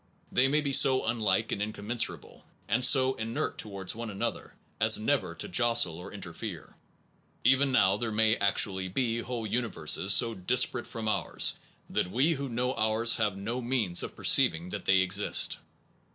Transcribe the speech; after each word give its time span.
They 0.31 0.47
may 0.47 0.61
be 0.61 0.73
so 0.73 1.05
unlike 1.05 1.51
and 1.51 1.61
in 1.61 1.73
commensurable, 1.73 2.43
and 2.67 2.83
so 2.83 3.13
inert 3.17 3.59
towards 3.59 3.93
one 3.95 4.09
an 4.09 4.23
other, 4.23 4.55
as 4.79 4.99
never 4.99 5.35
to 5.35 5.47
jostle 5.47 5.99
or 5.99 6.11
interfere. 6.11 6.73
Even 7.43 7.71
now 7.71 7.97
there 7.97 8.11
may 8.11 8.35
actually 8.35 8.87
be 8.87 9.19
whole 9.19 9.45
universes 9.45 10.11
so 10.11 10.33
dis 10.33 10.65
parate 10.65 10.87
from 10.87 11.07
ours 11.07 11.59
that 11.87 12.09
we 12.09 12.31
who 12.33 12.49
know 12.49 12.73
ours 12.73 13.17
have 13.17 13.37
no 13.37 13.61
means 13.61 14.01
of 14.01 14.15
perceiving 14.15 14.69
that 14.69 14.85
they 14.85 15.01
exist. 15.01 15.59